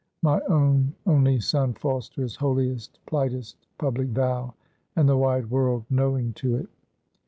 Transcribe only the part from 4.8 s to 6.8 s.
and the wide world knowing to it!